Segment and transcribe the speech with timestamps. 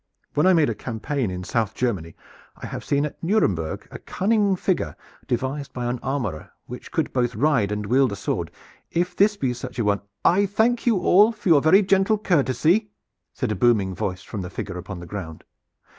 [0.33, 2.15] When I made a campaign in South Germany
[2.57, 4.95] I have seen at Nuremberg a cunning figure,
[5.27, 8.49] devised by an armorer, which could both ride and wield a sword.
[8.89, 10.01] If this be such a one"
[10.39, 12.89] "I thank you all for your very gentle courtesy,"
[13.31, 15.43] said a booming voice from the figure upon the ground.